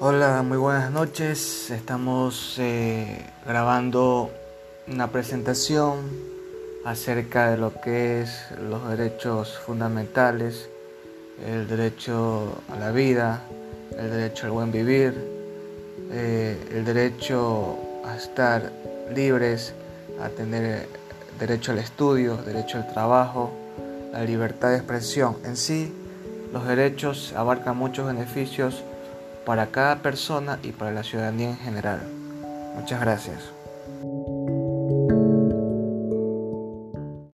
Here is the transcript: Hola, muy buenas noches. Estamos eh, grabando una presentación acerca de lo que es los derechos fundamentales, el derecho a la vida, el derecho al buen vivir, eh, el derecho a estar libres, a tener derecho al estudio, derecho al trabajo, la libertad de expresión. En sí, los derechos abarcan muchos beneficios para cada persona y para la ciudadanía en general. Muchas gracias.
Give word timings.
Hola, 0.00 0.42
muy 0.42 0.58
buenas 0.58 0.90
noches. 0.90 1.70
Estamos 1.70 2.56
eh, 2.58 3.24
grabando 3.46 4.30
una 4.88 5.10
presentación 5.10 6.10
acerca 6.84 7.50
de 7.50 7.56
lo 7.56 7.80
que 7.80 8.22
es 8.22 8.50
los 8.68 8.88
derechos 8.88 9.58
fundamentales, 9.58 10.68
el 11.46 11.66
derecho 11.66 12.62
a 12.70 12.76
la 12.76 12.92
vida, 12.92 13.42
el 13.98 14.10
derecho 14.10 14.46
al 14.46 14.52
buen 14.52 14.72
vivir, 14.72 15.14
eh, 16.10 16.56
el 16.72 16.84
derecho 16.84 17.78
a 18.04 18.16
estar 18.16 18.72
libres, 19.14 19.74
a 20.20 20.28
tener 20.28 20.88
derecho 21.38 21.72
al 21.72 21.78
estudio, 21.78 22.36
derecho 22.36 22.78
al 22.78 22.92
trabajo, 22.92 23.52
la 24.12 24.22
libertad 24.24 24.70
de 24.70 24.76
expresión. 24.76 25.36
En 25.44 25.56
sí, 25.56 25.92
los 26.52 26.66
derechos 26.66 27.32
abarcan 27.34 27.76
muchos 27.76 28.06
beneficios 28.06 28.82
para 29.44 29.66
cada 29.66 29.96
persona 29.96 30.58
y 30.62 30.72
para 30.72 30.90
la 30.90 31.02
ciudadanía 31.02 31.50
en 31.50 31.58
general. 31.58 32.00
Muchas 32.76 33.00
gracias. 33.00 33.63